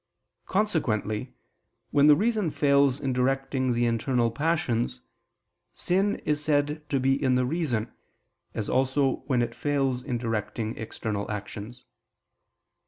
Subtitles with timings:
[0.47, 1.35] Consequently
[1.91, 5.01] when the reason fails in directing the internal passions,
[5.75, 7.93] sin is said to be in the reason,
[8.55, 11.85] as also when it fails in directing external actions.